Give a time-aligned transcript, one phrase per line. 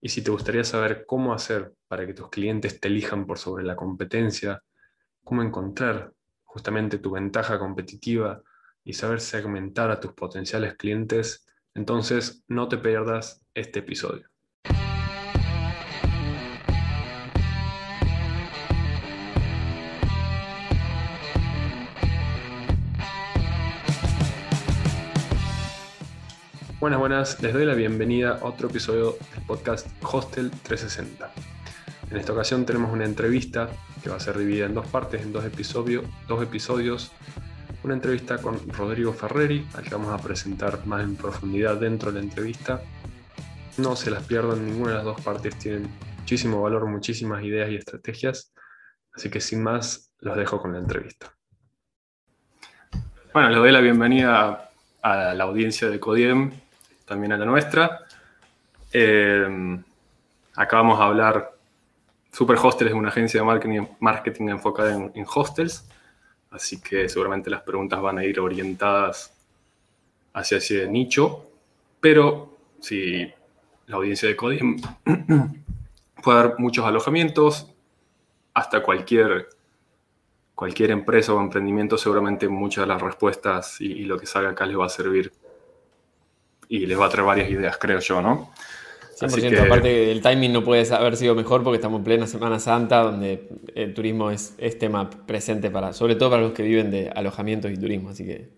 [0.00, 3.64] Y si te gustaría saber cómo hacer para que tus clientes te elijan por sobre
[3.64, 4.62] la competencia,
[5.24, 6.12] cómo encontrar
[6.44, 8.42] justamente tu ventaja competitiva
[8.84, 14.28] y saber segmentar a tus potenciales clientes, entonces no te pierdas este episodio.
[26.86, 31.32] Buenas, buenas, les doy la bienvenida a otro episodio del podcast Hostel 360.
[32.12, 33.68] En esta ocasión tenemos una entrevista
[34.00, 37.10] que va a ser dividida en dos partes, en dos, episodios, dos episodios.
[37.82, 42.20] Una entrevista con Rodrigo Ferreri, al que vamos a presentar más en profundidad dentro de
[42.20, 42.80] la entrevista.
[43.78, 47.74] No se las pierdan, ninguna de las dos partes tienen muchísimo valor, muchísimas ideas y
[47.74, 48.54] estrategias.
[49.12, 51.34] Así que sin más, los dejo con la entrevista.
[53.32, 54.70] Bueno, les doy la bienvenida
[55.02, 56.52] a la audiencia de Codiem
[57.06, 58.00] también a la nuestra.
[58.92, 59.78] Eh,
[60.54, 61.52] acá vamos a hablar,
[62.32, 65.88] Super Hostels es una agencia de marketing, enfocada en, hostels,
[66.50, 69.32] así que seguramente las preguntas van a ir orientadas
[70.34, 71.46] hacia ese nicho,
[72.00, 73.32] pero si
[73.86, 74.82] la audiencia de Coding
[76.22, 77.72] puede dar muchos alojamientos,
[78.52, 79.48] hasta cualquier,
[80.54, 84.66] cualquier empresa o emprendimiento, seguramente muchas de las respuestas y, y lo que salga acá
[84.66, 85.32] les va a servir
[86.68, 88.50] y les va a traer varias ideas, creo yo, ¿no?
[89.18, 93.02] 100%, aparte el timing no puede haber sido mejor porque estamos en plena Semana Santa,
[93.02, 97.08] donde el turismo es, es tema presente para, sobre todo para los que viven de
[97.08, 98.50] alojamientos y turismo, así que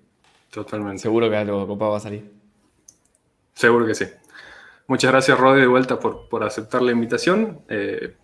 [0.51, 1.01] Totalmente.
[1.01, 2.29] seguro que algo copado va a salir.
[3.55, 4.07] Seguro que sí.
[4.89, 7.61] Muchas gracias, Rode, de vuelta por, por aceptar la invitación.
[7.69, 8.17] Eh,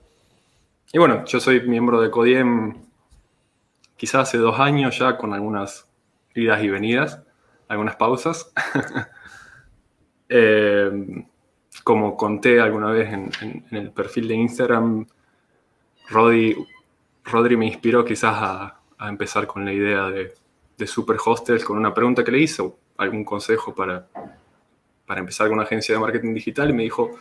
[0.92, 2.84] y bueno, yo soy miembro de Codiem
[3.96, 5.86] quizás hace dos años ya, con algunas
[6.34, 7.22] idas y venidas,
[7.68, 8.52] algunas pausas.
[10.36, 10.90] Eh,
[11.84, 15.06] como conté alguna vez en, el perfil de Instagram,
[16.08, 16.56] Rodri,
[17.22, 20.34] Rodri me inspiró quizás a, empezar con la idea de,
[20.86, 24.08] Super Hostels con una pregunta que le hizo, algún consejo para,
[25.06, 27.12] para empezar con una agencia de marketing digital y me dijo,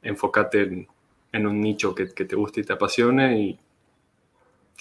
[0.00, 0.86] enfócate
[1.32, 3.58] en, un nicho que, te guste y te apasione y,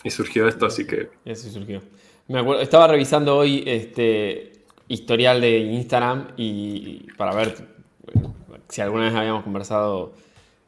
[0.02, 1.10] y surgió esto, así que...
[1.26, 1.82] Eso surgió.
[2.30, 4.55] Me acuerdo, estaba revisando hoy este,
[4.88, 7.56] historial de Instagram y para ver
[8.70, 10.14] si alguna vez habíamos conversado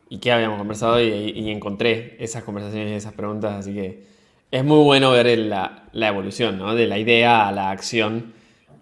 [0.09, 4.05] y qué habíamos conversado y, encontré esas conversaciones y esas preguntas, así que
[4.51, 6.75] es muy bueno ver la, evolución, ¿no?
[6.75, 8.33] De la idea a la acción,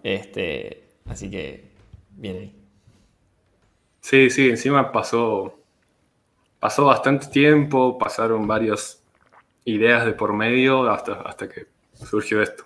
[0.02, 1.64] este, así que
[2.12, 2.52] bien ahí.
[4.00, 5.58] Sí, sí, encima pasó,
[6.60, 9.02] pasó bastante tiempo, pasaron varias
[9.64, 12.65] ideas de por medio hasta, hasta que surgió esto.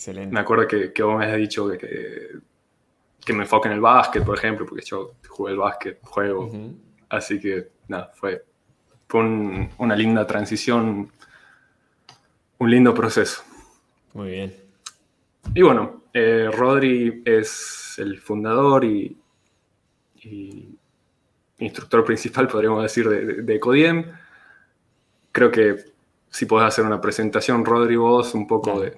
[0.00, 0.32] Excelente.
[0.32, 2.38] Me acuerdo que, que vos me has dicho que,
[3.22, 6.50] que, me enfoque en el básquet, por ejemplo, porque yo jugué el básquet, juego.
[7.10, 8.42] Así que, nada, fue,
[9.06, 11.12] fue una linda transición,
[12.56, 13.42] un lindo proceso.
[14.14, 14.56] Muy bien.
[15.54, 19.18] Y bueno, eh, Rodri es el fundador y,
[21.58, 24.06] instructor principal, podríamos decir, de, de, Codiem.
[25.30, 25.76] Creo que
[26.30, 28.96] si podés hacer una presentación, Rodri, vos, un poco de,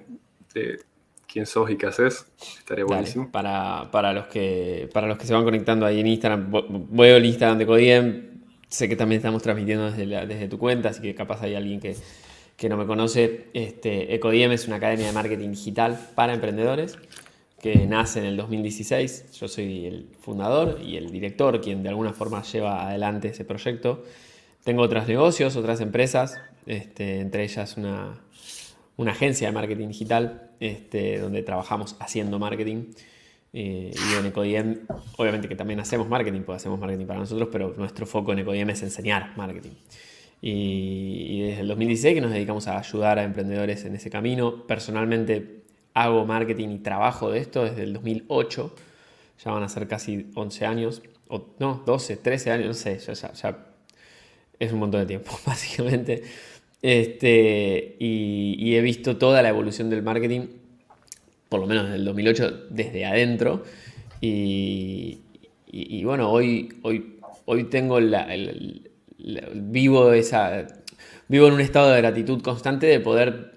[1.33, 2.27] quién sos y qué haces,
[2.59, 3.31] estaría buenísimo.
[3.31, 6.51] Para, para, los que, para los que se van conectando ahí en Instagram,
[6.91, 8.23] veo el Instagram de Codiem,
[8.67, 11.95] sé que también estamos transmitiendo desde, desde tu cuenta, así que capaz hay alguien que,
[12.55, 13.47] que no me conoce.
[13.55, 16.99] Este, Ecodiem es una academia de marketing digital para emprendedores
[17.59, 19.31] que nace en el 2016.
[19.39, 24.03] Yo soy el fundador y el director, quien de alguna forma lleva adelante ese proyecto.
[24.63, 28.21] Tengo otros negocios, otras empresas, este, entre ellas una,
[28.97, 32.93] una agencia de marketing digital este, donde trabajamos haciendo marketing.
[33.55, 34.79] Eh, y en Ecodiem,
[35.17, 38.69] obviamente que también hacemos marketing, pues hacemos marketing para nosotros, pero nuestro foco en Ecodiem
[38.69, 39.71] es enseñar marketing.
[40.41, 44.67] Y, desde el 2016 que nos dedicamos a ayudar a emprendedores en ese camino.
[44.67, 48.75] Personalmente hago marketing y trabajo de esto desde el 2008.
[49.43, 53.13] Ya van a ser casi 11 años, o no, 12, 13 años, no sé, ya,
[53.33, 53.57] ya
[54.59, 56.23] es un montón de tiempo, básicamente.
[56.83, 60.47] Este, y, he visto toda la evolución del marketing,
[61.47, 63.63] por lo menos desde el 2008, desde adentro.
[64.19, 65.21] Y,
[66.03, 67.99] bueno, hoy, hoy, hoy tengo
[69.53, 70.67] vivo, esa,
[71.29, 73.53] vivo en un estado de gratitud constante de poder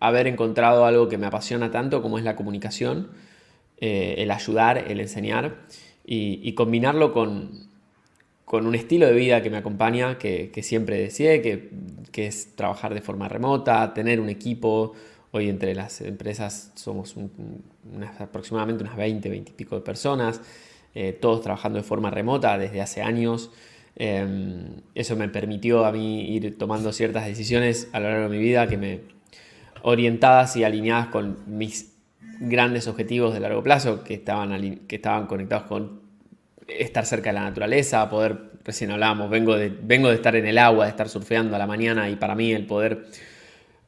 [0.00, 3.10] haber encontrado algo que me apasiona tanto como es la comunicación,
[3.78, 5.58] eh, el ayudar, el enseñar
[6.06, 7.73] y combinarlo con,
[8.54, 13.00] con un estilo de vida que me acompaña, que, siempre deseé, que, es trabajar de
[13.00, 14.92] forma remota, tener un equipo.
[15.32, 17.16] Hoy entre las empresas somos
[18.20, 20.40] aproximadamente unas 20, 20 y pico de personas,
[20.94, 23.50] eh, todos trabajando de forma remota desde hace años.
[23.96, 28.40] Em, eso me permitió a mí ir tomando ciertas decisiones a lo largo de mi
[28.40, 29.00] vida que me
[29.82, 31.92] orientadas y alineadas con mis
[32.38, 36.03] grandes objetivos de largo plazo que estaban, que estaban conectados con
[36.68, 40.58] estar cerca de la naturaleza, poder, recién hablábamos, vengo de, vengo de estar en el
[40.58, 43.06] agua, de estar surfeando a la mañana y para mí el poder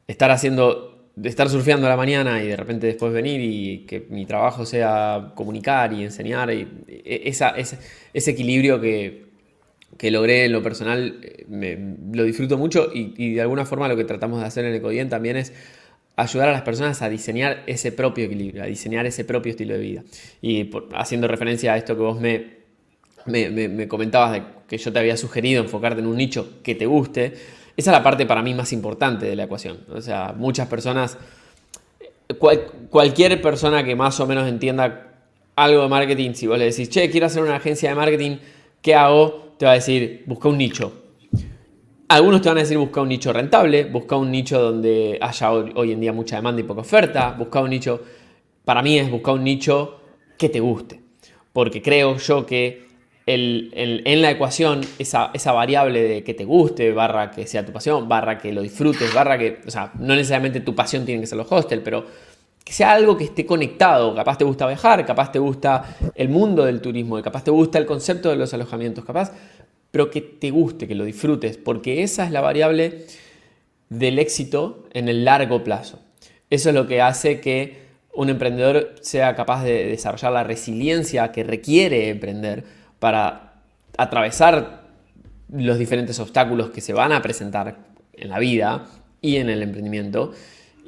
[0.06, 4.06] estar haciendo, de estar surfeando a la mañana y de repente después venir y que
[4.11, 7.78] mi trabajo sea comunicar y enseñar, y e, esa, ese,
[8.31, 9.26] equilibrio que,
[9.96, 13.96] que logré en lo personal, me, lo disfruto mucho y, y, de alguna forma lo
[13.96, 15.52] que tratamos de hacer en Ecodien también es
[16.17, 19.81] ayudar a las personas a diseñar ese propio equilibrio, a diseñar ese propio estilo de
[19.81, 20.05] vida.
[20.40, 22.56] Y haciendo referencia a esto que vos me,
[23.26, 27.34] me, comentabas que yo te había sugerido enfocarte en un nicho que te guste,
[27.76, 29.81] esa es la parte para mí más importante de la ecuación.
[29.93, 31.19] O sea, muchas personas,
[32.90, 35.12] cualquier persona que más o menos entienda
[35.56, 38.38] algo de marketing, si vos le decís, che, quiero hacer una agencia de marketing,
[38.81, 39.55] ¿qué hago?
[39.58, 41.02] Te va a decir, busca un nicho.
[42.08, 45.90] Algunos te van a decir busca un nicho rentable, busca un nicho donde haya hoy
[45.90, 48.00] en día mucha demanda y poca oferta, busca un nicho,
[48.64, 50.00] para mí es buscar un nicho
[50.38, 51.00] que te guste,
[51.52, 52.86] porque creo yo que
[53.26, 58.08] en la ecuación esa, esa, variable de que te guste, barra que sea tu pasión,
[58.08, 61.37] barra que lo disfrutes, barra que, o sea, no necesariamente tu pasión tiene que ser
[61.37, 62.06] los hostels, pero
[62.64, 66.64] que sea algo que esté conectado, capaz te gusta viajar, capaz te gusta el mundo
[66.64, 69.32] del turismo, capaz te gusta el concepto de los alojamientos, capaz
[69.90, 73.06] pero que te guste, que lo disfrutes, porque esa es la variable
[73.88, 76.00] del éxito en el largo plazo.
[76.50, 81.44] Eso es lo que hace que un emprendedor sea capaz de desarrollar la resiliencia que
[81.44, 82.64] requiere emprender
[82.98, 83.62] para
[83.96, 84.87] atravesar
[85.50, 87.76] los diferentes obstáculos que se van a presentar
[88.12, 88.87] en la vida
[89.20, 90.32] y en el emprendimiento.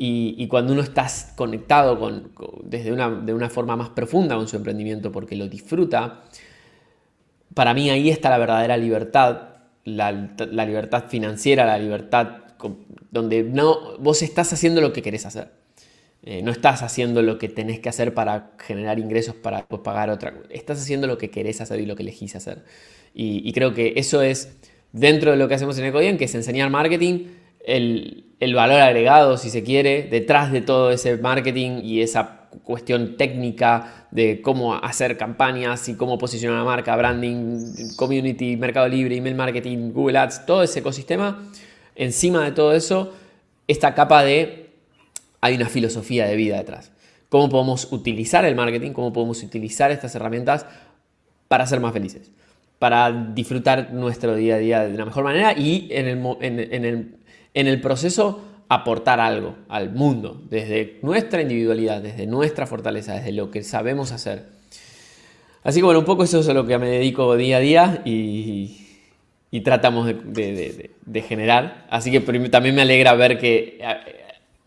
[0.00, 2.30] Y, cuando uno está conectado con,
[2.62, 6.20] desde una, de una forma más profunda con su emprendimiento porque lo disfruta,
[7.54, 12.28] para mí ahí está la verdadera libertad, la, libertad financiera, la libertad
[13.10, 15.50] donde no, vos estás haciendo lo que querés hacer.
[16.30, 20.34] Eh, no estás haciendo lo que tenés que hacer para generar ingresos para pagar otra.
[20.50, 22.64] Estás haciendo lo que querés hacer y lo que elegís hacer.
[23.14, 24.54] Y, creo que eso es,
[24.92, 27.28] dentro de lo que hacemos en Ecodien, que es enseñar marketing,
[27.64, 33.16] el, el valor agregado, si se quiere, detrás de todo ese marketing y esa cuestión
[33.16, 39.34] técnica de cómo hacer campañas y cómo posicionar la marca, branding, community, mercado libre, email
[39.34, 41.48] marketing, Google Ads, todo ese ecosistema.
[41.96, 43.14] Encima de todo eso,
[43.66, 44.67] esta capa de
[45.40, 46.92] hay una filosofía de vida detrás.
[47.28, 50.66] Cómo podemos utilizar el marketing, cómo podemos utilizar estas herramientas
[51.48, 52.30] para ser más felices,
[52.78, 57.16] para disfrutar nuestro día a día de una mejor manera y en el, en el,
[57.54, 63.50] en el proceso aportar algo al mundo, desde nuestra individualidad, desde nuestra fortaleza, desde lo
[63.50, 64.46] que sabemos hacer.
[65.64, 68.02] Así que bueno, un poco eso es a lo que me dedico día a día
[68.04, 68.84] y,
[69.64, 70.90] tratamos de,
[71.26, 71.86] generar.
[71.90, 74.17] Así que también me alegra ver que eh,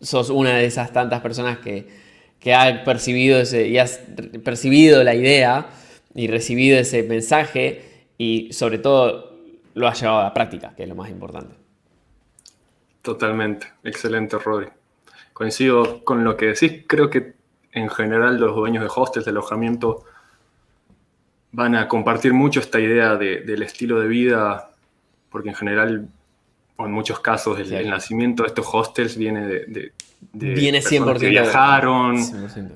[0.02, 1.88] sos una de esas tantas personas que,
[2.38, 4.00] que ha percibido ese, y has
[4.44, 5.70] percibido la idea
[6.14, 9.38] y recibido ese mensaje y sobre todo
[9.74, 11.54] lo has llevado a la práctica, que es lo más importante.
[13.00, 14.68] Totalmente, excelente Rodri.
[15.32, 17.34] Coincido con lo que decís, creo que
[17.72, 20.04] en general los dueños de hostels, de alojamiento,
[21.52, 24.70] van a compartir mucho esta idea del estilo de vida,
[25.30, 26.08] porque en general,
[26.76, 29.92] o en muchos casos, el, nacimiento de estos hostels viene de,
[30.32, 32.18] viene 100%, que viajaron,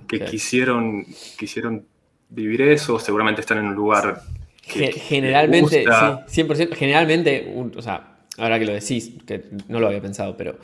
[0.06, 1.06] que quisieron,
[1.38, 1.86] quisieron
[2.28, 4.22] vivir eso, seguramente están en un lugar
[4.66, 5.84] que, generalmente,
[6.26, 10.58] sí, 100%, generalmente, o sea, ahora que lo decís, que no lo había pensado, pero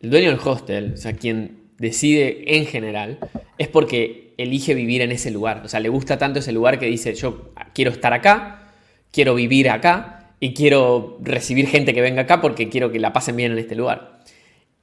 [0.00, 3.18] el dueño del hostel, o sea, quien decide en general,
[3.58, 5.62] es porque elige vivir en ese lugar.
[5.64, 8.70] O sea, le gusta tanto ese lugar que dice, yo quiero estar acá,
[9.10, 13.36] quiero vivir acá y quiero recibir gente que venga acá porque quiero que la pasen
[13.36, 14.20] bien en este lugar.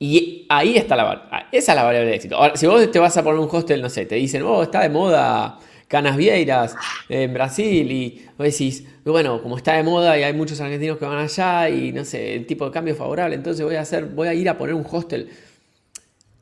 [0.03, 2.35] Y ahí está la, esa es la variable de éxito.
[2.35, 4.81] Ahora, si vos te vas a poner un hostel, no sé, te dicen, oh, está
[4.81, 6.75] de moda Canas Vieiras
[7.07, 11.05] en Brasil y vos decís, bueno, como está de moda y hay muchos argentinos que
[11.05, 14.05] van allá y no sé, el tipo de cambio es favorable, entonces voy a hacer,
[14.05, 15.29] voy a ir a poner un hostel.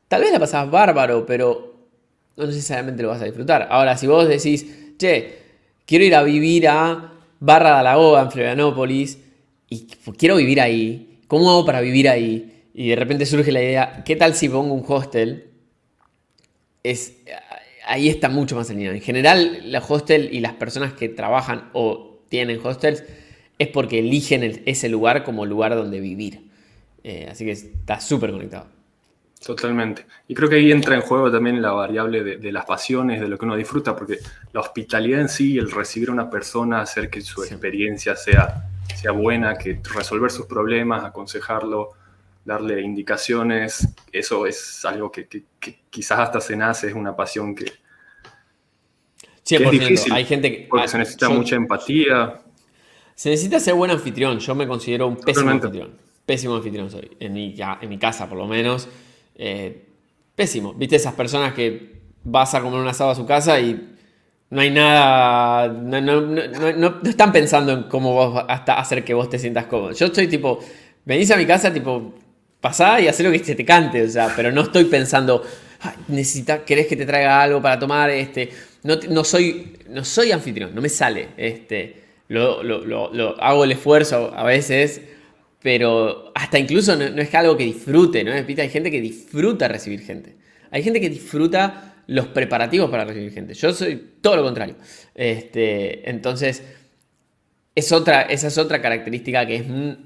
[0.08, 1.76] Tal vez la pasás bárbaro, pero
[2.38, 3.68] no necesariamente lo vas a disfrutar.
[3.70, 5.38] Ahora, si vos decís, che,
[5.86, 7.12] quiero ir a vivir a
[7.42, 9.20] Barra de Alagoa en Florianópolis
[9.68, 9.86] y
[10.18, 12.56] quiero vivir ahí, ¿cómo hago para vivir ahí?
[12.80, 15.50] Y de repente surge la idea, ¿qué tal si pongo un hostel?
[16.82, 17.18] Es,
[17.86, 18.96] ahí está mucho más alineado.
[18.96, 23.04] En general, la hostel y las personas que trabajan o tienen hostels
[23.58, 26.50] es porque eligen ese lugar como lugar donde vivir.
[27.04, 28.68] Eh, así que está súper conectado.
[29.46, 30.06] Totalmente.
[30.30, 33.38] Y creo que ahí entra en juego también la variable de, las pasiones, de lo
[33.38, 34.20] que uno disfruta, porque
[34.54, 39.12] la hospitalidad en sí, el recibir a una persona, hacer que su experiencia sea sea
[39.12, 41.92] buena, que resolver sus problemas, aconsejarlo,
[42.50, 45.28] darle indicaciones, eso es algo que,
[45.90, 47.66] quizás hasta se nace, es una pasión que,
[49.46, 50.12] es difícil.
[50.14, 52.42] Hay gente que, porque se necesita mucha empatía.
[53.16, 54.40] Se necesita ser buen anfitrión.
[54.40, 55.96] Yo me considero un pésimo anfitrión.
[56.26, 57.18] Pésimo anfitrión soy.
[57.20, 58.88] En mi, en mi casa, por lo menos.
[59.36, 59.88] Eh,
[60.36, 60.74] pésimo.
[60.74, 63.98] ¿Viste esas personas que vas a comer un asado a su casa y
[64.52, 65.68] no hay nada.
[65.68, 69.92] No, están pensando en cómo vos hasta hacer que vos te sientas cómodo.
[69.94, 70.60] Yo estoy tipo.
[71.06, 72.14] Venís a mi casa, tipo.
[72.62, 74.02] Pasá y haz lo que te cante.
[74.04, 75.44] O sea, pero no estoy pensando.
[76.08, 78.10] necesitas, ¿querés que te traiga algo para tomar?
[78.10, 78.50] Este,
[78.84, 81.30] no, soy, no soy anfitrión, no me sale.
[81.38, 81.96] Este,
[82.28, 85.02] lo, hago el esfuerzo a veces,
[85.62, 88.32] pero hasta incluso no, es que algo que disfrute, ¿no?
[88.32, 90.36] Hay gente que disfruta recibir gente.
[90.72, 93.54] Hay gente que disfruta los preparativos para recibir gente.
[93.54, 94.76] Yo soy todo lo contrario.
[95.16, 96.64] Este, entonces,
[97.76, 99.64] es otra, esa es otra característica que es,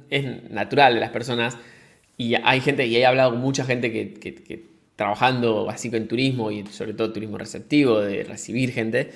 [0.09, 1.57] es natural de las personas.
[2.17, 6.65] Y hay gente, y he hablado con mucha gente que trabajando así en turismo y
[6.67, 9.11] sobre todo turismo receptivo, de recibir gente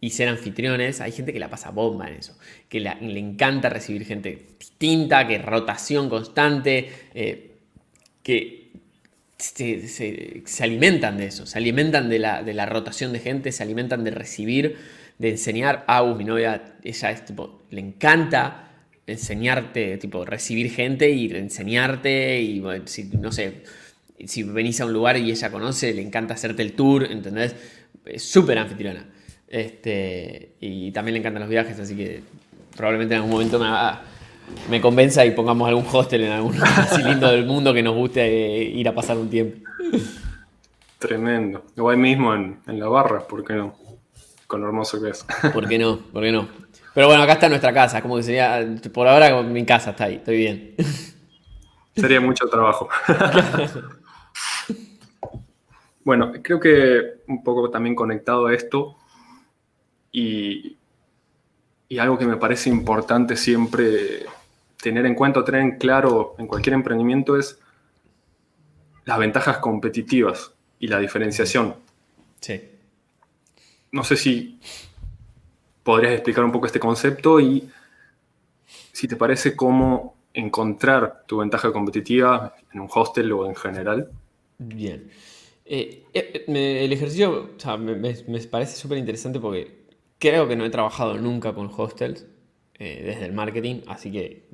[0.00, 2.36] y ser anfitriones, hay gente que la pasa bomba en eso,
[2.68, 7.52] que le encanta recibir gente distinta, que rotación constante, eh,
[8.22, 8.70] que
[9.38, 14.04] se, alimentan de eso, se alimentan de la, de la, rotación de gente, se alimentan
[14.04, 14.76] de recibir,
[15.18, 15.84] de enseñar.
[15.86, 18.73] a mi novia, ella es tipo, le encanta
[19.06, 23.62] enseñarte, tipo, recibir gente y enseñarte y, si, no sé,
[24.24, 27.54] si venís a un lugar y ella conoce, le encanta hacerte el tour, ¿entendés?
[28.04, 29.06] Es súper anfitriona.
[29.48, 32.22] Este, y también le encantan los viajes, así que
[32.76, 33.68] probablemente en algún momento me,
[34.68, 36.56] me convenza y pongamos algún hostel en algún
[37.04, 39.58] lindo del mundo que nos guste eh, ir a pasar un tiempo.
[40.98, 41.64] Tremendo.
[41.76, 43.76] O ahí mismo en, la barra, ¿por qué no?
[44.46, 45.24] Con lo hermoso que es.
[45.52, 45.98] ¿Por qué no?
[45.98, 46.48] ¿Por qué no?
[46.94, 50.16] Pero bueno, acá está nuestra casa, como que sería, por ahora mi casa está ahí,
[50.16, 50.74] estoy bien.
[51.96, 52.88] Sería mucho trabajo.
[56.04, 58.96] Bueno, creo que un poco también conectado a esto
[60.12, 60.76] y,
[61.98, 64.26] algo que me parece importante siempre
[64.82, 67.60] tener en cuenta, tener en claro en cualquier emprendimiento es
[69.04, 71.76] las ventajas competitivas y la diferenciación.
[72.40, 72.68] Sí.
[73.92, 74.58] No sé si
[75.84, 77.70] podrías explicar un poco este concepto y
[78.90, 84.10] si te parece cómo encontrar tu ventaja competitiva en un hostel o en general.
[84.58, 85.08] Bien.
[85.64, 86.44] Eh, eh,
[86.84, 89.84] el ejercicio me, parece súper interesante porque
[90.18, 92.26] creo que no he trabajado nunca con hostels
[92.78, 94.48] eh, desde el marketing, así que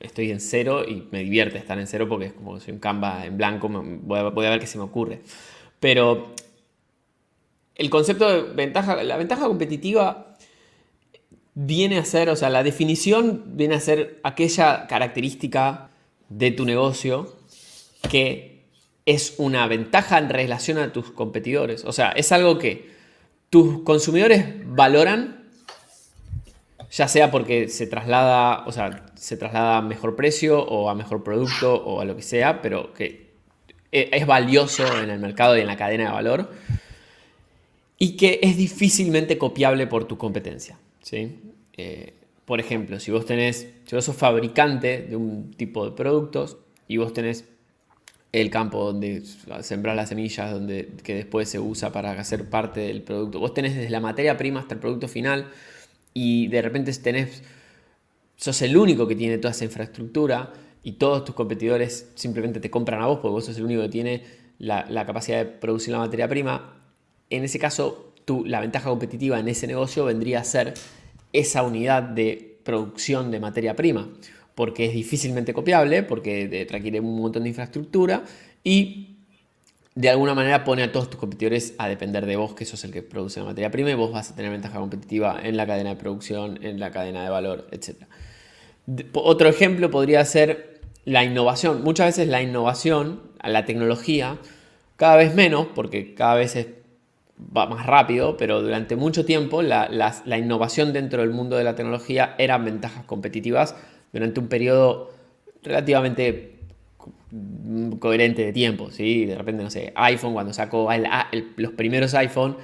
[0.00, 3.26] estoy en cero y me divierte estar en cero porque es como soy un Canva
[3.26, 5.20] en blanco, voy a, voy a ver qué se me ocurre.
[5.80, 6.32] Pero
[7.74, 10.36] el concepto de ventaja, la ventaja competitiva
[11.54, 15.90] viene a ser, o sea, la definición viene a ser aquella característica
[16.28, 17.36] de tu negocio
[18.10, 18.64] que
[19.06, 21.84] es una ventaja en relación a tus competidores.
[21.84, 22.90] O sea, es algo que
[23.50, 25.48] tus consumidores valoran,
[26.90, 31.22] ya sea porque se traslada, o sea, se traslada a mejor precio o a mejor
[31.22, 33.34] producto o a lo que sea, pero que
[33.92, 36.50] e, es valioso en el mercado y en la cadena de valor
[38.04, 40.78] y que es difícilmente copiable por tu competencia.
[41.00, 41.38] ¿sí?
[41.74, 42.12] Eh,
[42.44, 46.98] por ejemplo, si vos tenés, si vos sos fabricante de un tipo de productos y
[46.98, 47.46] vos tenés
[48.30, 49.22] el campo donde
[49.62, 53.40] sembrar las semillas, donde, que después se usa para hacer parte del producto.
[53.40, 55.48] Vos tenés desde la materia prima hasta el producto final
[56.12, 57.42] y de repente tenés,
[58.36, 63.00] sos el único que tiene toda esa infraestructura y todos tus competidores simplemente te compran
[63.00, 64.24] a vos porque vos sos el único que tiene
[64.58, 66.83] la, capacidad de producir la materia prima.
[67.30, 70.74] En ese caso, tú, la ventaja competitiva en ese negocio vendría a ser
[71.32, 74.08] esa unidad de producción de materia prima
[74.54, 78.24] porque es difícilmente copiable, porque requiere un montón de infraestructura
[78.62, 79.16] y
[79.94, 82.92] de alguna manera pone a todos tus competidores a depender de vos, que sos el
[82.92, 85.90] que produce la materia prima y vos vas a tener ventaja competitiva en la cadena
[85.90, 88.04] de producción, en la cadena de valor, etc.
[89.12, 91.82] Otro ejemplo podría ser la innovación.
[91.82, 94.38] Muchas veces la innovación, la tecnología,
[94.96, 96.56] cada vez menos, porque cada vez
[97.38, 101.74] va más rápido, pero durante mucho tiempo la, la innovación dentro del mundo de la
[101.74, 103.74] tecnología eran ventajas competitivas
[104.12, 105.10] durante un periodo
[105.62, 106.54] relativamente
[107.98, 109.26] coherente de tiempo, ¿sí?
[109.26, 110.88] De repente, no sé, iPhone cuando sacó
[111.56, 112.56] los primeros iPhone,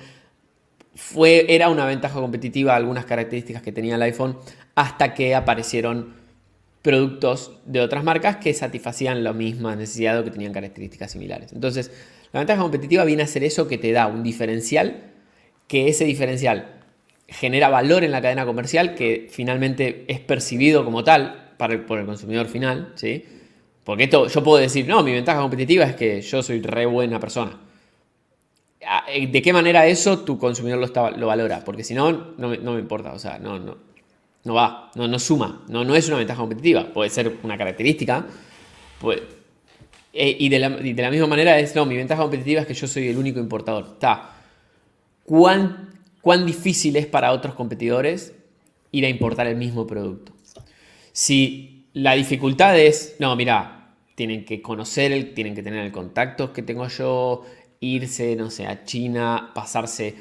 [0.94, 4.36] fue, era una ventaja competitiva algunas características que tenía el iPhone
[4.74, 6.14] hasta que aparecieron
[6.82, 11.52] productos de otras marcas que satisfacían la misma necesidad o que tenían características similares.
[11.52, 11.90] Entonces,
[12.32, 15.12] la ventaja competitiva viene a ser eso que te da un diferencial,
[15.66, 16.80] que ese diferencial
[17.28, 22.46] genera valor en la cadena comercial que finalmente es percibido como tal por el consumidor
[22.46, 23.24] final, ¿sí?
[23.84, 27.18] Porque esto, yo puedo decir, no, mi ventaja competitiva es que yo soy re buena
[27.18, 27.58] persona.
[28.86, 31.62] Ah, eh, ¿De qué manera eso tu consumidor lo, lo valora?
[31.64, 33.76] Porque si no, no me, importa, o sea, no, no,
[34.44, 38.26] no va, no, no suma, no, no es una ventaja competitiva, puede ser una característica,
[40.12, 42.74] pues, y, de la, de la, misma manera es, no, mi ventaja competitiva es que
[42.74, 43.86] yo soy el único importador.
[43.92, 44.36] Está.
[45.24, 45.90] ¿Cuán,
[46.20, 48.34] ¿Cuán difícil es para otros competidores
[48.92, 50.32] ir a importar el mismo producto?
[51.12, 56.52] Si la dificultad es, no, mira, tienen que conocer, el, tienen que tener el contacto
[56.52, 57.44] que tengo yo,
[57.80, 60.14] irse, no sé, a China, pasarse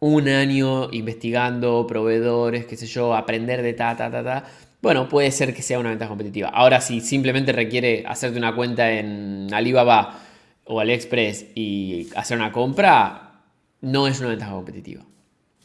[0.00, 4.44] un año investigando proveedores, qué sé yo, aprender de ta, ta, ta, ta.
[4.80, 6.48] Bueno, puede ser que sea una ventaja competitiva.
[6.48, 10.20] Ahora, si simplemente requiere hacerte una cuenta en Alibaba
[10.64, 13.42] o AliExpress y hacer una compra,
[13.80, 15.04] no es una ventaja competitiva.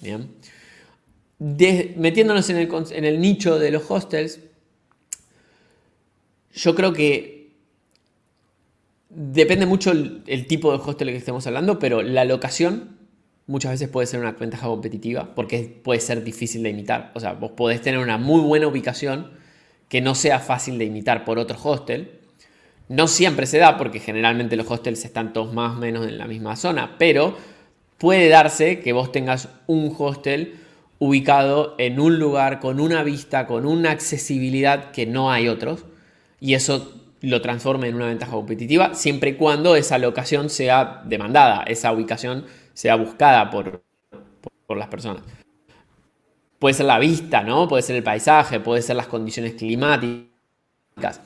[0.02, 0.30] Bien.
[1.40, 4.40] metiéndonos en el, el nicho de los hostels,
[6.54, 7.52] yo creo que
[9.10, 12.98] depende mucho el, tipo de hostel que estemos hablando, pero la locación
[13.48, 17.12] muchas veces puede ser una ventaja competitiva porque puede ser difícil de imitar.
[17.14, 19.32] O sea, vos podés tener una muy buena ubicación
[19.90, 22.20] que no sea fácil de imitar por otro hostel.
[22.90, 26.28] No siempre se da porque generalmente los hostels están todos más o menos en la
[26.28, 27.38] misma zona, pero
[27.98, 30.56] puede darse que vos tengas un hostel
[31.00, 35.86] ubicado en un lugar con una vista, con una accesibilidad que no hay otros
[36.40, 41.64] y eso lo transforme en una ventaja competitiva siempre y cuando esa locación sea demandada,
[41.64, 43.84] esa ubicación sea buscada por,
[44.66, 45.24] por, las personas.
[46.60, 47.68] Puede ser la vista, ¿no?
[47.68, 51.22] Puede ser el paisaje, puede ser las condiciones climáticas.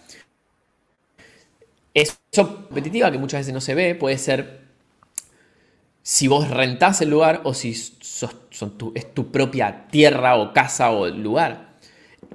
[1.94, 4.68] Eso competitiva que muchas veces no se ve puede ser
[6.04, 11.74] si vos rentás el lugar o si es tu propia tierra o casa o lugar.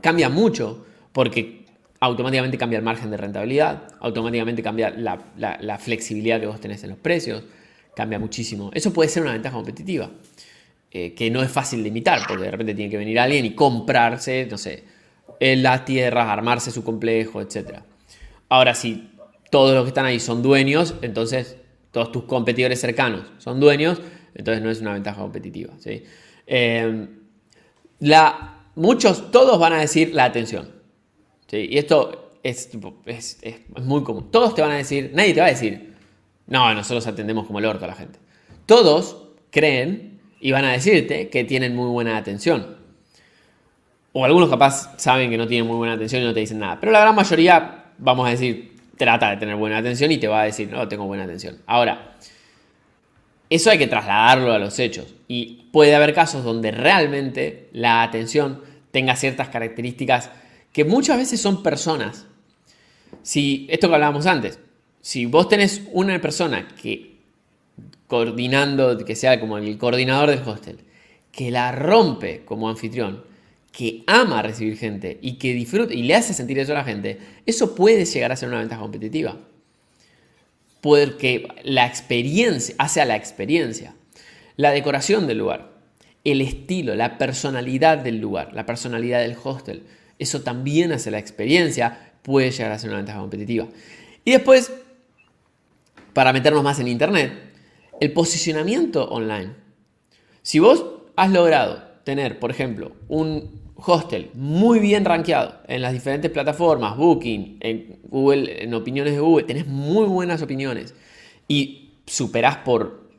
[0.00, 1.64] Cambia mucho porque
[2.02, 6.99] automáticamente cambia el margen de rentabilidad, automáticamente cambia la, flexibilidad que vos tenés en los
[6.99, 7.45] precios,
[7.95, 8.71] cambia muchísimo.
[8.75, 10.11] Eso puede ser una ventaja competitiva,
[10.91, 13.55] eh, que no es fácil de imitar, porque de repente tiene que venir alguien y
[13.55, 14.85] comprarse, no sé,
[15.41, 17.81] en las tierras, armarse su complejo, etc.
[18.49, 19.11] Ahora, si
[19.50, 21.57] todos los que están ahí son dueños, entonces
[21.91, 24.00] todos tus competidores cercanos son dueños,
[24.35, 25.75] entonces no es una ventaja competitiva.
[25.78, 26.05] ¿sí?
[26.47, 27.09] Eh,
[28.00, 30.71] la, muchos, todos van a decir la atención.
[31.50, 32.71] Y esto es,
[33.83, 34.31] muy común.
[34.31, 35.92] Todos te van a decir, nadie te va a decir,
[36.52, 38.19] no, nosotros atendemos como el orto a la gente.
[38.67, 42.76] Todos creen y van a decirte que tienen muy buena atención.
[44.12, 46.78] O algunos capaz saben que no tienen muy buena atención y no te dicen nada.
[46.78, 50.43] Pero la gran mayoría, vamos a decir, trata de tener buena atención y te va
[50.43, 51.56] a decir, no, tengo buena atención.
[51.65, 52.17] Ahora,
[53.49, 55.15] eso hay que trasladarlo a los hechos.
[55.28, 58.60] Y puede haber casos donde realmente la atención
[58.91, 60.28] tenga ciertas características
[60.71, 62.26] que muchas veces son personas.
[63.23, 64.58] Si, esto que hablábamos antes,
[65.02, 67.17] si vos tenés una persona que
[68.06, 70.78] coordinando, que sea como el coordinador del hostel,
[71.32, 73.25] que la rompe como anfitrión,
[73.73, 77.19] que ama recibir gente y que disfruta y le hace sentir eso a la gente,
[77.47, 79.36] eso puede llegar a ser una ventaja competitiva.
[80.80, 83.95] Porque la experiencia, hace a la experiencia,
[84.56, 85.73] la decoración del lugar,
[86.25, 89.84] el estilo, la personalidad del lugar, la personalidad del hostel,
[90.19, 93.67] eso también hace la experiencia, puede llegar a ser una ventaja competitiva.
[94.25, 94.71] Y después,
[96.12, 97.32] para meternos más en Internet,
[98.00, 99.52] el posicionamiento online.
[100.42, 100.84] Si vos
[101.16, 107.58] has logrado tener, por ejemplo, un hostel muy bien rankeado en las diferentes plataformas, Booking,
[107.60, 110.94] en Google, en opiniones de Google, tenés muy buenas opiniones
[111.48, 113.10] y superás por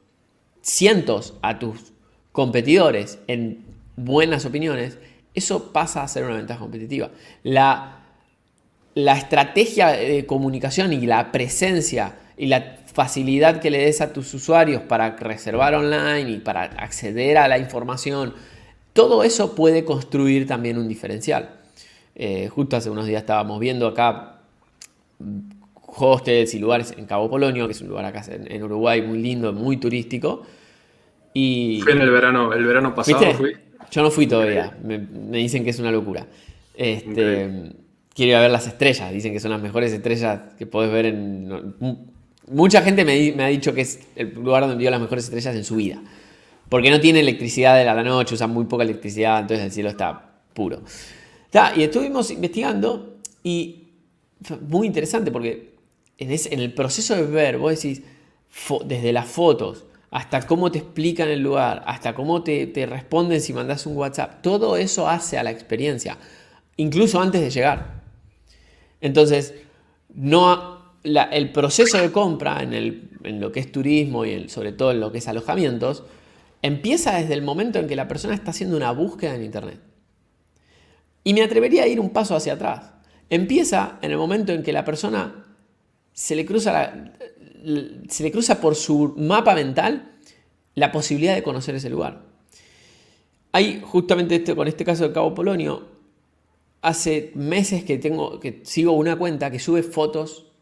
[0.62, 1.94] cientos a tus
[2.32, 4.98] competidores en buenas opiniones,
[5.34, 7.12] eso pasa a ser una ventaja competitiva.
[7.44, 8.06] La,
[8.96, 14.34] la estrategia de comunicación y la presencia y la facilidad que le des a tus
[14.34, 18.34] usuarios para reservar online y para acceder a la información,
[18.94, 21.50] todo eso puede construir también un diferencial.
[22.16, 24.38] Eh, justo hace unos días estábamos viendo acá
[25.86, 29.52] hostels y lugares en Cabo Polonio, que es un lugar acá en, Uruguay muy lindo,
[29.52, 30.44] muy turístico.
[31.34, 33.54] Y, fui en el verano, el verano pasado fui.
[33.92, 34.76] Yo no fui todavía.
[34.84, 35.00] Me,
[35.38, 36.28] dicen que es una locura.
[36.76, 37.72] Este,
[38.14, 39.12] quiero ir a ver las estrellas.
[39.12, 42.13] Dicen que son las mejores estrellas que podés ver en.
[42.48, 45.64] Mucha gente me, ha dicho que es el lugar donde vio las mejores estrellas en
[45.64, 46.02] su vida.
[46.70, 50.40] Porque no tiene electricidad de la noche, usa muy poca electricidad, entonces el cielo está
[50.54, 50.82] puro.
[51.76, 53.90] y estuvimos investigando y
[54.70, 55.76] muy interesante porque
[56.18, 58.02] en, en el proceso de ver, vos decís,
[58.86, 63.52] desde las fotos hasta cómo te explican el lugar, hasta cómo te, te responden si
[63.52, 66.20] mandas un WhatsApp, todo eso hace a la experiencia,
[66.78, 68.04] incluso antes de llegar.
[69.02, 69.56] Entonces,
[70.14, 70.73] no,
[71.04, 75.18] el proceso de compra en, lo que es turismo y sobre todo en lo que
[75.18, 76.04] es alojamientos,
[76.62, 79.80] empieza desde el momento en que la persona está haciendo una búsqueda en Internet.
[81.24, 82.92] Y me atrevería a ir un paso hacia atrás.
[83.30, 85.46] Empieza en el momento en que la persona
[86.14, 87.12] se le cruza,
[88.08, 90.12] se le cruza por su mapa mental
[90.76, 92.24] la posibilidad de conocer ese lugar.
[93.52, 95.88] Hay justamente este, con este caso de Cabo Polonio,
[96.82, 100.53] hace meses que, tengo, que sigo una cuenta que sube fotos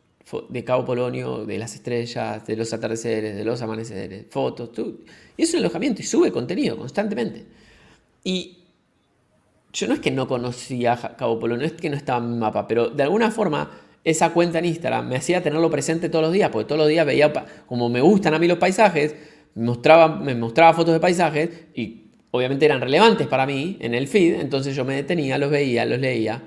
[0.50, 4.70] de Cabo Polonio, de las estrellas, de los atardeceres, de los amaneceres, fotos.
[5.38, 7.46] Y es un alojamiento y sube contenido constantemente.
[8.24, 8.60] Y
[9.74, 12.68] yo no es que no conocía Cabo Polonio, es que no estaba en mi mapa,
[12.68, 13.72] pero de alguna forma
[14.04, 17.06] esa cuenta en Instagram me hacía tenerlo presente todos los días, porque todos los días
[17.06, 17.32] veía,
[17.68, 19.16] como me gustan a mí los paisajes,
[19.56, 24.08] me mostraba, me mostraba fotos de paisajes y obviamente eran relevantes para mí en el
[24.08, 26.42] feed, entonces yo me detenía, los veía, los leía.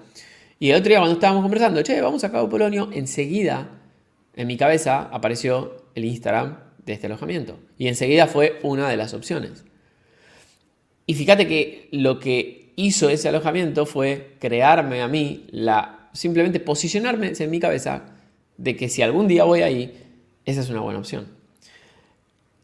[0.59, 3.81] Y el otro día cuando estábamos conversando, che, vamos a Cabo Polonio, enseguida
[4.37, 7.59] en mi cabeza apareció el Instagram de este alojamiento.
[7.79, 9.65] Y enseguida fue una de las opciones.
[11.07, 16.09] Y fíjate que lo que hizo ese alojamiento fue crearme a mí la.
[16.13, 18.05] simplemente posicionarme en mi cabeza
[18.57, 19.93] de que si algún día voy ahí,
[20.45, 21.27] esa es una buena opción.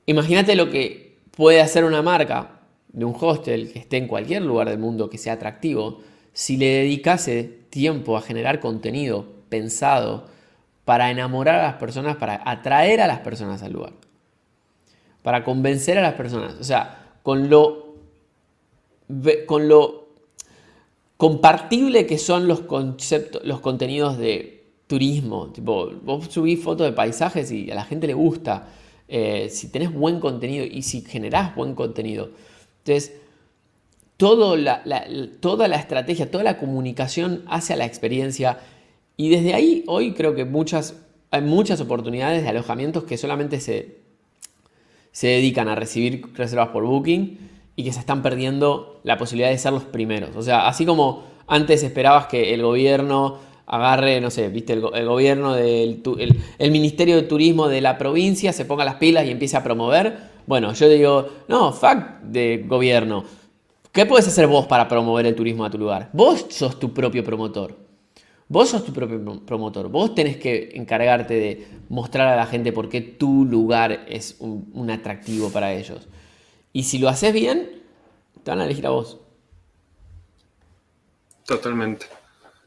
[0.06, 2.60] Imagínate lo que puede hacer una marca
[2.92, 6.00] de un hostel que esté en cualquier lugar del mundo que sea atractivo,
[6.32, 10.26] si le dedicase tiempo a generar contenido pensado
[10.84, 13.92] para enamorar a las personas, para atraer a las personas al lugar,
[15.22, 16.54] para convencer a las personas.
[16.60, 17.94] O sea, con lo,
[19.46, 20.08] con lo
[21.16, 25.48] compartible que son los conceptos, los contenidos de turismo.
[25.48, 28.68] Tipo, vos subís fotos de paisajes y a la gente le gusta.
[29.06, 32.30] Eh, si tenés buen contenido y si generás buen contenido.
[32.78, 33.19] Entonces,
[34.20, 34.82] todo la,
[35.40, 38.58] toda la estrategia, toda la comunicación hacia la experiencia.
[39.16, 40.94] Y desde ahí, hoy creo que muchas,
[41.30, 43.96] hay muchas oportunidades de alojamientos que solamente se,
[45.10, 47.38] se dedican a recibir reservas por Booking
[47.76, 50.36] y que se están perdiendo la posibilidad de ser los primeros.
[50.36, 55.54] O sea, así como antes esperabas que el gobierno agarre, no sé, viste, el, gobierno
[55.54, 56.02] del
[56.58, 60.28] el, Ministerio de Turismo de la provincia se ponga las pilas y empiece a promover.
[60.46, 63.39] Bueno, yo digo, no, fuck de gobierno.
[63.92, 66.10] ¿Qué puedes hacer vos para promover el turismo a tu lugar?
[66.12, 67.76] Vos sos tu propio promotor.
[68.48, 69.88] Vos sos tu propio promotor.
[69.88, 74.90] Vos tenés que encargarte de mostrar a la gente por qué tu lugar es un
[74.90, 76.08] atractivo para ellos.
[76.72, 77.82] Y si lo haces bien,
[78.42, 79.18] te van a elegir a vos.
[81.44, 82.06] Totalmente.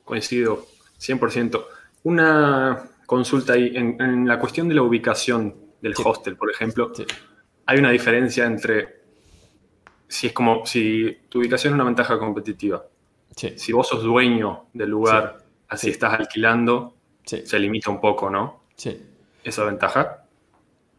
[0.03, 0.65] Coincido
[0.99, 1.63] 100%.
[2.03, 3.71] Una consulta ahí.
[3.75, 6.91] En, la cuestión de la ubicación del hostel, por ejemplo,
[7.65, 9.02] hay una diferencia entre
[10.13, 12.85] si es como si tu ubicación es una ventaja competitiva.
[13.35, 16.93] Si vos sos dueño del lugar, así estás alquilando,
[17.25, 18.61] se limita un poco, ¿no?
[18.75, 19.01] Sí.
[19.43, 20.25] ¿Esa ventaja?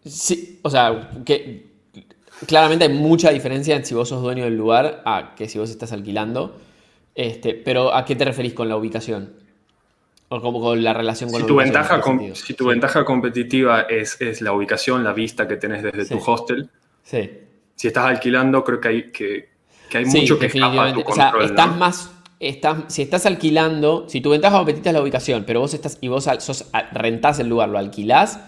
[0.04, 1.64] Sí, o sea, que
[2.48, 5.70] claramente hay mucha diferencia en si vos sos dueño del lugar a que si vos
[5.70, 6.56] estás alquilando.
[7.14, 9.32] Este, pero ¿a qué te referís con la ubicación?
[10.28, 12.02] O como con la relación con si la tu ventaja
[12.34, 16.68] Si tu ventaja competitiva es, es, la ubicación, la vista que tenés desde tu hostel,
[17.04, 17.43] sí.
[17.76, 19.48] Si estás alquilando, creo que hay, que,
[19.88, 22.10] que hay mucho que escapa tu O sea, estás más...
[22.40, 26.08] Estás, si estás alquilando, si tu ventaja competitiva es la ubicación, pero vos estás y
[26.08, 28.40] vos sos, rentás el lugar, lo alquilás,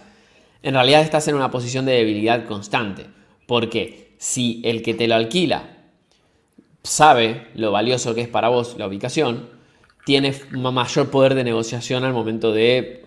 [0.63, 3.07] en realidad estás en una posición de debilidad constante.
[3.47, 5.77] Porque si el que te lo alquila
[6.83, 9.49] sabe lo valioso que es para vos la ubicación,
[10.05, 13.05] tiene mayor poder de negociación al momento de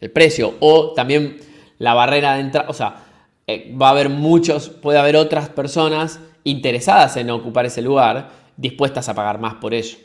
[0.00, 1.38] el precio o también
[1.78, 3.05] la barrera de entrada, o sea,
[3.46, 9.08] eh, va a haber muchos, puede haber otras personas interesadas en ocupar ese lugar, dispuestas
[9.08, 9.98] a pagar más por ello.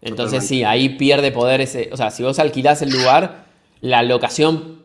[0.00, 3.46] Entonces sí, ahí pierde poder ese, o sea, si vos alquilás el lugar,
[3.80, 4.82] la locación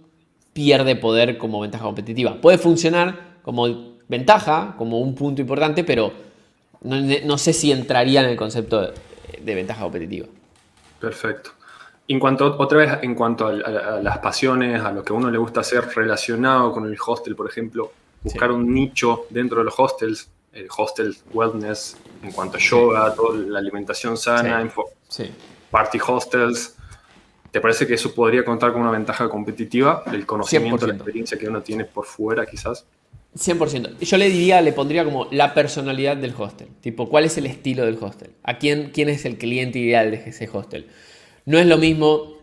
[0.53, 2.39] pierde poder como ventaja competitiva.
[2.41, 6.11] Puede funcionar como ventaja, como un punto importante, pero
[6.81, 8.81] no, sé si entraría en el concepto
[9.41, 10.27] de, ventaja competitiva.
[10.99, 11.51] Perfecto.
[12.09, 15.37] En cuanto, otra vez, en cuanto a, las pasiones, a lo que a uno le
[15.37, 17.91] gusta hacer relacionado con el hostel, por ejemplo,
[18.23, 23.37] buscar un nicho dentro de los hostels, el hostel wellness, en cuanto a yoga, toda
[23.37, 24.67] la alimentación sana,
[25.69, 26.75] party hostels.
[27.51, 30.01] ¿Te parece que eso podría contar con una ventaja competitiva?
[30.11, 32.87] El conocimiento, la experiencia que uno tiene por fuera, quizás.
[33.37, 33.99] 100%.
[33.99, 36.69] Yo le diría, le pondría como la personalidad del hostel.
[36.81, 38.31] Tipo, ¿cuál es el estilo del hostel?
[38.41, 40.87] ¿A quién, quién es el cliente ideal de ese hostel?
[41.49, 42.37] No es lo mismo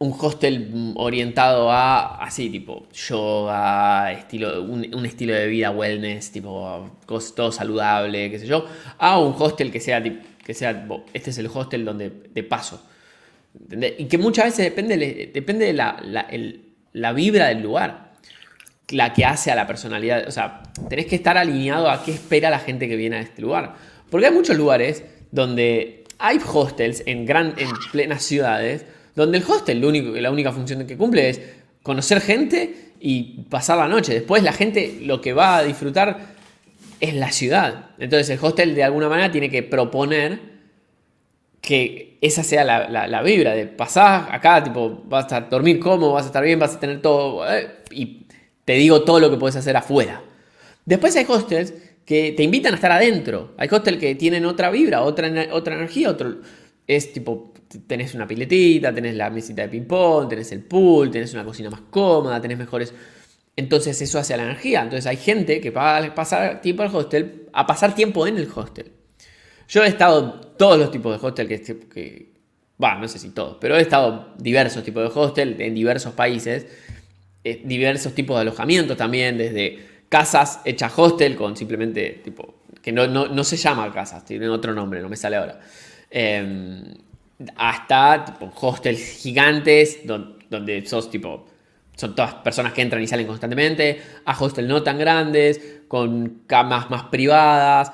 [0.00, 7.50] un hostel orientado a así, tipo yoga, estilo, un, estilo de vida wellness, tipo todo
[7.50, 8.66] saludable, qué sé yo,
[8.98, 12.86] a un hostel que sea, que sea este es el hostel donde de paso.
[13.96, 15.98] Y que muchas veces depende, depende de la,
[16.92, 18.12] la, vibra del lugar,
[18.90, 20.28] la que hace a la personalidad.
[20.28, 23.40] O sea, tenés que estar alineado a qué espera la gente que viene a este
[23.40, 23.74] lugar.
[24.10, 29.80] Porque hay muchos lugares donde hay hostels en, gran, en plenas ciudades donde el hostel
[30.20, 31.40] la única función que cumple es
[31.82, 34.12] conocer gente y pasar la noche.
[34.12, 36.36] Después la gente lo que va a disfrutar
[37.00, 37.90] es la ciudad.
[37.98, 40.56] Entonces el hostel de alguna manera tiene que proponer
[41.60, 46.26] que esa sea la, vibra de pasar acá, tipo, vas a dormir cómodo, vas a
[46.26, 48.26] estar bien, vas a tener todo, eh, y
[48.64, 50.22] te digo todo lo que puedes hacer afuera.
[50.84, 51.74] Después hay hostels
[52.06, 53.52] que te invitan a estar adentro.
[53.58, 56.36] Hay hostels que tienen otra vibra, otra, otra energía, otro,
[56.86, 57.52] es tipo,
[57.86, 61.82] tenés una piletita, tenés la mesita de ping-pong, tenés el pool, tenés una cocina más
[61.90, 62.94] cómoda, tenés mejores...
[63.58, 64.82] Entonces eso hace a la energía.
[64.82, 68.48] Entonces hay gente que va a pasar tiempo al hostel, a pasar tiempo en el
[68.54, 68.92] hostel.
[69.66, 71.60] Yo he estado todos los tipos de hostel que...
[71.60, 72.36] que
[72.78, 76.66] no sé si todos, pero he estado diversos tipos de hostel en diversos países,
[77.42, 82.54] eh, diversos tipos de alojamientos también, desde casas hechas hostel con simplemente tipo...
[82.82, 85.60] que no, no se llama casas, tienen otro nombre, no me sale ahora.
[86.10, 86.82] Em,
[87.56, 91.46] hasta tipo, hostels gigantes donde, sos tipo,
[91.96, 96.90] son todas personas que entran y salen constantemente, a hostels no tan grandes, con camas
[96.90, 97.92] más privadas.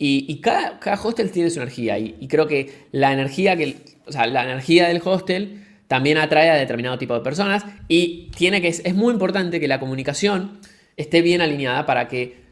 [0.00, 1.98] Y, cada, hostel tiene su energía.
[1.98, 6.54] Y, creo que la energía, que, o sea, la energía del hostel también atrae a
[6.54, 7.64] determinado tipo de personas.
[7.88, 10.60] Y tiene que, es muy importante que la comunicación
[10.98, 12.42] esté bien alineada para que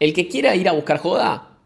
[0.00, 1.58] el que quiera ir a buscar joda,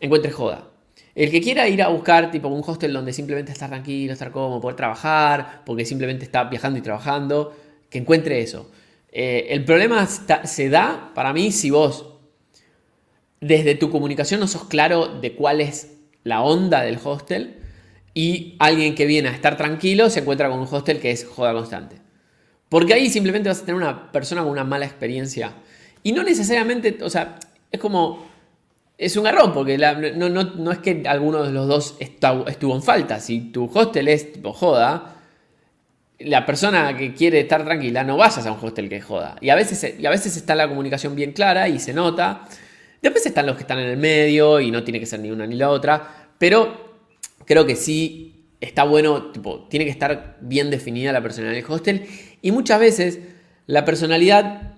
[0.00, 0.70] encuentre joda.
[1.14, 4.60] El que quiera ir a buscar tipo un hostel donde simplemente estar tranquilo, estar cómodo,
[4.60, 7.54] poder trabajar, porque simplemente está viajando y trabajando,
[7.90, 8.70] que encuentre eso.
[9.12, 12.06] Eh, el problema se da para mí si vos
[13.40, 17.56] desde tu comunicación no sos claro de cuál es la onda del hostel
[18.14, 21.52] y alguien que viene a estar tranquilo se encuentra con un hostel que es joda
[21.52, 21.96] constante.
[22.68, 25.54] Porque ahí simplemente vas a tener una persona con una mala experiencia.
[26.02, 27.38] Y no necesariamente, o sea,
[27.70, 28.30] es como
[29.00, 33.18] es un garrón, porque no, es que alguno de los dos estuvo en falta.
[33.18, 35.16] Si tu hostel es tipo joda,
[36.18, 39.36] la persona que quiere estar tranquila no vayas a un hostel que joda.
[39.40, 42.46] Y a veces, y a veces está la comunicación bien clara y se nota.
[43.00, 45.46] Después están los que están en el medio y no tiene que ser ni una
[45.46, 46.28] ni la otra.
[46.36, 46.98] Pero
[47.46, 52.06] creo que sí está bueno, tipo, tiene que estar bien definida la personalidad del hostel.
[52.42, 53.18] Y muchas veces
[53.66, 54.69] la personalidad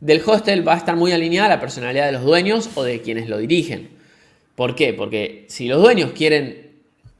[0.00, 3.00] del hostel va a estar muy alineada a la personalidad de los dueños o de
[3.00, 3.90] quienes lo dirigen.
[4.54, 4.92] ¿Por qué?
[4.92, 6.68] Porque si los dueños quieren,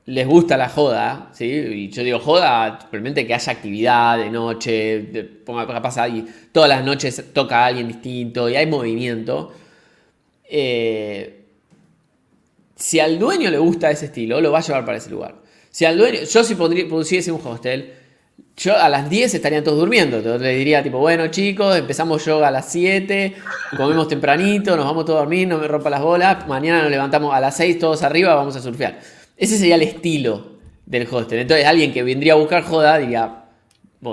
[0.06, 1.44] les gusta la joda, ¿sí?
[1.44, 5.00] y yo digo joda, simplemente que haya actividad de noche,
[5.44, 9.52] ponga, pasa y todas las noches toca a alguien distinto y hay movimiento.
[10.44, 11.44] Eh,
[12.74, 15.34] si al dueño le gusta ese estilo, lo va a llevar para ese lugar.
[15.70, 17.92] Si al dueño, yo si pusiese un hostel,
[18.56, 20.18] yo a las 10 estarían todos durmiendo.
[20.18, 23.34] Entonces le diría, tipo, bueno, chicos, empezamos yoga a las 7,
[23.76, 26.46] comemos tempranito, nos vamos todos a dormir, no me rompa las bolas.
[26.48, 28.98] Mañana nos levantamos a las 6, todos arriba, vamos a surfear.
[29.36, 31.38] Ese sería el estilo del hostel.
[31.38, 33.44] Entonces, alguien que vendría a buscar joda diría,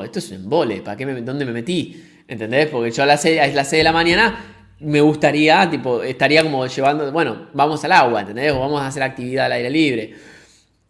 [0.04, 2.04] esto es un embole, ¿para qué me, ¿dónde me metí?
[2.28, 2.68] ¿Entendés?
[2.68, 6.44] Porque yo a las 6, a las 6 de la mañana me gustaría, tipo, estaría
[6.44, 8.52] como llevando, bueno, vamos al agua, ¿entendés?
[8.52, 10.14] O vamos a hacer actividad al aire libre.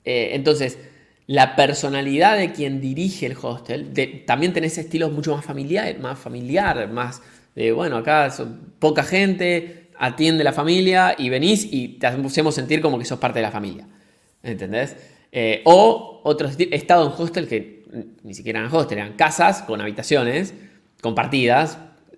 [0.03, 0.77] Eh, entonces,
[1.27, 3.91] la personalidad de quien dirige el hostel,
[4.25, 7.21] también tenés estilos mucho más familiar, más familiar, más
[7.55, 12.81] de, bueno, acá son poca gente, atiende la familia y venís y te hacemos sentir
[12.81, 13.87] como que sos parte de la familia.
[14.43, 14.95] ¿Entendés?
[15.31, 17.83] Eh, o otros, he estado en hostel que
[18.23, 20.53] ni siquiera eran hostel, eran casas con habitaciones
[21.01, 21.77] compartidas,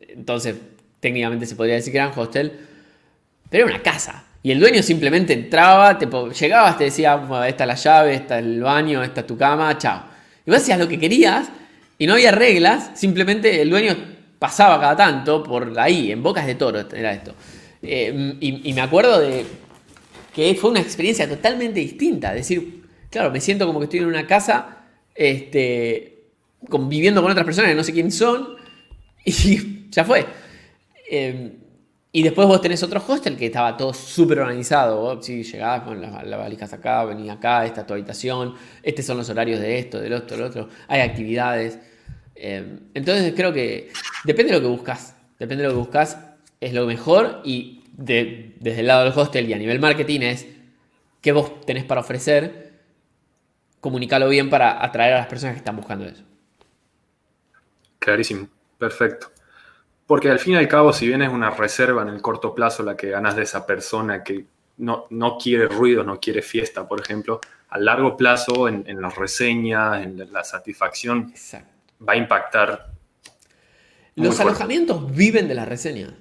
[0.10, 0.56] entonces
[1.00, 2.54] técnicamente se podría decir que eran hostel,
[3.50, 4.26] pero era una casa.
[4.44, 8.46] Y el dueño simplemente entraba, te, llegabas, te decía, esta es la llave, esta es
[8.46, 10.04] el baño, esta es tu cama, chao.
[10.46, 11.50] Y vos hacías lo que querías
[11.98, 13.96] y no había reglas, simplemente el dueño
[14.40, 17.34] pasaba cada tanto por ahí, en bocas de toro era esto.
[17.82, 19.46] Eh, y, me acuerdo de
[20.34, 22.34] que fue una experiencia totalmente distinta.
[22.34, 26.26] Decir, claro, me siento como que estoy en una casa este,
[26.70, 28.56] conviviendo con otras personas que no sé quién son
[29.26, 30.26] y ya fue.
[31.10, 31.52] Eh,
[32.18, 35.00] y después vos tenés otro hostel que estaba todo súper organizado.
[35.02, 39.06] Vos sí, llegabas con las la valijas acá, venía acá, esta es tu habitación, estos
[39.06, 40.68] son los horarios de esto, del otro, del otro.
[40.88, 41.78] Hay actividades.
[42.34, 43.92] Eh, entonces creo que
[44.24, 45.16] depende de lo que buscas.
[45.38, 46.18] Depende de lo que buscas,
[46.60, 47.42] es lo mejor.
[47.44, 50.48] Y desde el lado del hostel y a nivel marketing es
[51.22, 52.80] qué vos tenés para ofrecer,
[53.80, 56.24] comunicarlo bien para atraer a las personas que están buscando eso.
[58.00, 58.48] Clarísimo,
[58.80, 59.37] perfecto.
[60.08, 62.82] Porque al fin y al cabo, si bien es una reserva en el corto plazo
[62.82, 64.46] la que ganas de esa persona que
[64.78, 70.02] no, no quiere ruido, no quiere fiesta, por ejemplo, a largo plazo en, las reseñas,
[70.02, 71.34] en la satisfacción,
[72.08, 72.92] va a impactar.
[74.16, 76.14] Los alojamientos viven de las reseñas.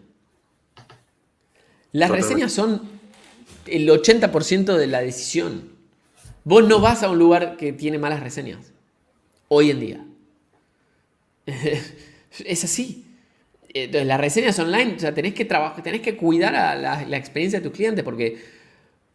[1.93, 2.83] Las reseñas son
[3.67, 5.71] el 80% de la decisión.
[6.43, 8.73] Vos no vas a un lugar que tiene malas reseñas.
[9.49, 10.05] Hoy en día.
[11.47, 13.06] es así.
[13.85, 17.17] Entonces, las reseñas online, o sea, tenés que trabajar, tenés que cuidar a la, la
[17.17, 18.39] experiencia de tus clientes porque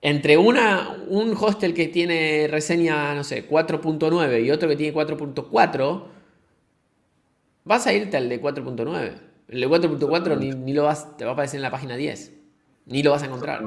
[0.02, 6.04] entre una, un hostel que tiene reseña, no sé, 4.9 y otro que tiene 4.4,
[7.63, 9.13] vas a irte al de 4.9.
[9.47, 12.34] El de 4.4 ni, lo vas, te va a aparecer en la página 10.
[12.88, 13.63] Ni lo vas a encontrar.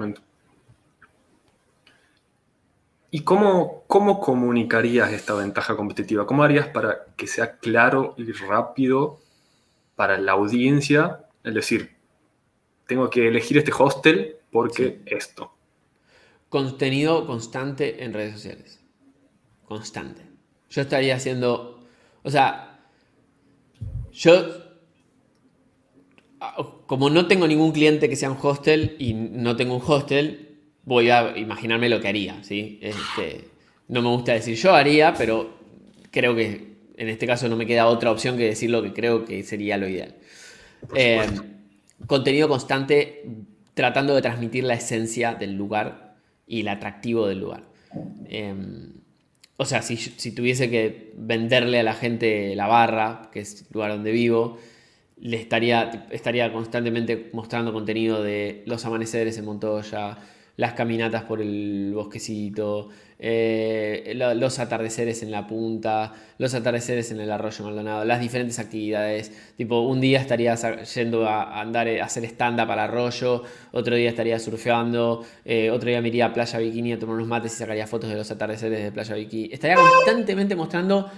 [3.12, 6.26] ¿Y cómo, cómo comunicarías esta ventaja competitiva?
[6.26, 9.20] ¿Cómo harías para que sea claro y rápido
[9.96, 11.26] para la audiencia?
[11.42, 11.96] Es decir,
[12.86, 15.52] tengo que elegir este hostel porque esto.
[16.48, 18.80] Contenido constante en redes sociales.
[19.64, 20.22] Constante.
[20.70, 21.80] Yo estaría haciendo,
[22.22, 22.78] o sea,
[24.12, 24.46] yo,
[26.86, 31.10] como no tengo ningún cliente que sea un hostel y no tengo un hostel, voy
[31.10, 32.78] a imaginarme lo que haría, ¿sí?
[32.82, 33.48] Este,
[33.88, 35.54] no me gusta decir yo haría, pero
[36.10, 39.24] creo que en este caso no me queda otra opción que decir lo que creo
[39.24, 40.14] que sería lo ideal.
[40.94, 41.26] Eh,
[42.06, 43.24] contenido constante
[43.74, 46.14] tratando de transmitir la esencia del lugar
[46.46, 47.64] y el atractivo del lugar.
[48.28, 48.92] Em,
[49.56, 53.66] o sea, si, si, tuviese que venderle a la gente la barra, que es el
[53.72, 54.58] lugar donde vivo,
[55.16, 60.18] le estaría, estaría constantemente mostrando contenido de los amaneceres en Montoya,
[60.56, 62.88] las caminatas por el bosquecito,
[63.18, 69.32] eh, los atardeceres en la punta, los atardeceres en el arroyo Maldonado, las diferentes actividades.
[69.56, 74.38] Tipo, un día estaría yendo a andar a hacer stand-up al arroyo, otro día estaría
[74.38, 77.86] surfeando, eh, otro día me iría a Playa Bikini a tomar unos mates y sacaría
[77.86, 79.50] fotos de los atardeceres de Playa Bikini.
[79.52, 81.10] Estaría constantemente mostrando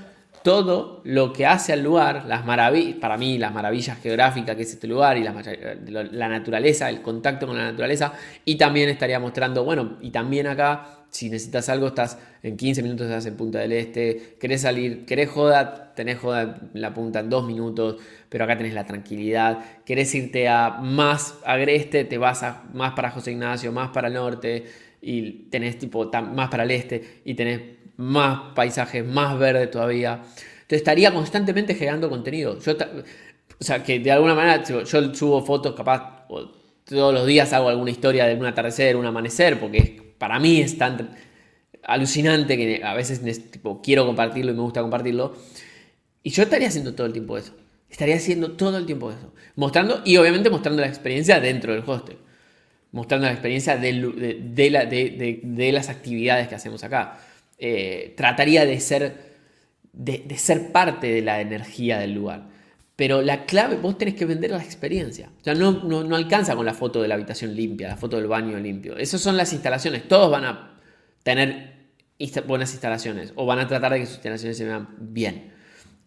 [0.46, 4.74] todo lo que hace al lugar, las maravillas, para mí las maravillas geográficas que es
[4.74, 8.12] este lugar y la, naturaleza, el contacto con la naturaleza,
[8.44, 13.08] y también estaría mostrando, bueno, y también acá, si necesitas algo, estás en 15 minutos,
[13.08, 17.28] estás en Punta del Este, querés salir, querés joda, tenés joda en la punta en
[17.28, 17.96] dos minutos,
[18.28, 23.10] pero acá tenés la tranquilidad, querés irte a más agreste, te vas a, más para
[23.10, 24.64] José Ignacio, más para el norte,
[25.06, 27.60] y tenés tipo más para el este, y tenés
[27.96, 30.14] más paisajes, más verde todavía.
[30.14, 32.58] Entonces estaría constantemente generando contenido.
[32.58, 36.26] Yo, o sea, que de alguna manera yo, subo fotos capaz,
[36.84, 40.76] todos los días hago alguna historia de un atardecer, un amanecer, porque para mí es
[40.76, 41.16] tan
[41.84, 45.36] alucinante que a veces tipo, quiero compartirlo y me gusta compartirlo.
[46.24, 47.54] Y yo estaría haciendo todo el tiempo eso.
[47.88, 49.32] Estaría haciendo todo el tiempo eso.
[49.54, 52.16] Mostrando, y obviamente mostrando la experiencia dentro del hostel.
[52.96, 57.18] Mostrando la experiencia de, las actividades que hacemos acá.
[57.58, 62.48] Eh, trataría de ser, parte de la energía del lugar.
[62.96, 65.28] Pero la clave, vos tenés que vender la experiencia.
[65.38, 68.28] O sea, no, no, alcanza con la foto de la habitación limpia, la foto del
[68.28, 68.96] baño limpio.
[68.96, 70.08] Esas son las instalaciones.
[70.08, 70.80] Todos van a
[71.22, 71.74] tener
[72.46, 75.52] buenas instalaciones o van a tratar de que sus instalaciones se vean bien.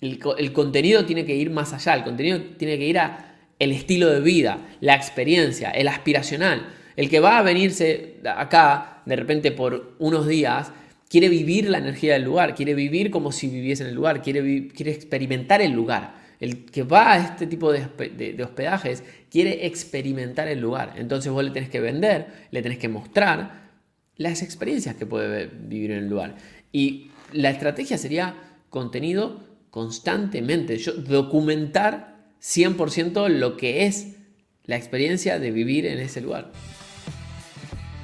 [0.02, 1.94] El, el, contenido tiene que ir más allá.
[1.94, 6.79] El contenido tiene que ir a el estilo de vida, la experiencia, el aspiracional.
[7.00, 10.74] El que va a venirse acá de repente por unos días
[11.08, 14.68] quiere vivir la energía del lugar, quiere vivir como si viviese en el lugar, quiere,
[14.68, 16.16] quiere experimentar el lugar.
[16.42, 20.96] El que va a este tipo de, hospedajes quiere experimentar el lugar.
[20.98, 23.70] Entonces vos le tenés que vender, le tenés que mostrar
[24.18, 26.36] las experiencias que puede vivir en el lugar.
[26.74, 28.36] Y la estrategia sería
[28.70, 34.18] contenido constantemente, Yo, documentar 100% lo que es
[34.66, 36.52] la experiencia de vivir en ese lugar.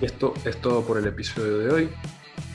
[0.05, 1.89] Esto es todo por el episodio de hoy.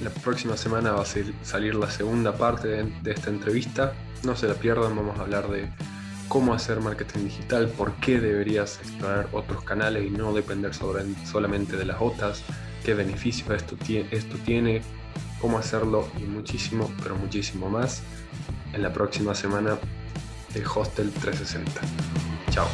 [0.04, 1.04] La próxima semana va a
[1.42, 3.92] salir la segunda parte de, esta entrevista.
[4.22, 5.68] No se la pierdan, vamos a hablar de
[6.28, 11.86] cómo hacer marketing digital, por qué deberías explorar otros canales y no depender solamente de
[11.86, 12.44] las otras,
[12.84, 13.76] qué beneficios esto,
[14.44, 14.82] tiene,
[15.40, 18.04] cómo hacerlo y muchísimo, pero muchísimo más
[18.72, 19.76] en la próxima semana
[20.54, 21.80] de Hostel 360.
[22.50, 22.68] Chao.